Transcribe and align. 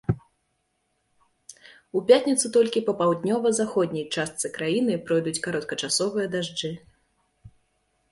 У 1.99 2.01
пятніцу 2.07 2.45
толькі 2.55 2.81
па 2.87 2.95
паўднёва-заходняй 3.01 4.05
частцы 4.15 4.51
краіны 4.55 4.93
пройдуць 5.11 5.35
кароткачасовыя 5.49 6.27
дажджы. 6.37 6.71